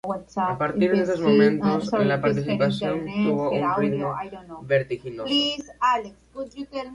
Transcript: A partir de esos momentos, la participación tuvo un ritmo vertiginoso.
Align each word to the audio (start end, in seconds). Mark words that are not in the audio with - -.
A 0.35 0.57
partir 0.57 0.89
de 0.93 1.03
esos 1.03 1.19
momentos, 1.21 1.91
la 1.93 2.19
participación 2.19 3.05
tuvo 3.05 3.51
un 3.51 3.71
ritmo 3.77 4.11
vertiginoso. 4.63 5.29